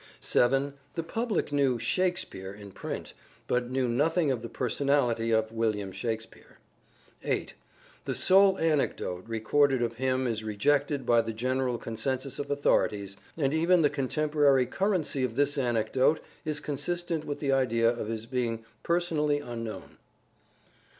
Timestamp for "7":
0.19-0.73